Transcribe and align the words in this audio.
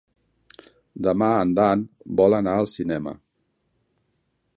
Demà 1.07 1.27
en 1.41 1.51
Dan 1.59 1.83
vol 2.21 2.37
anar 2.39 2.55
al 2.61 2.69
cinema. 2.73 3.15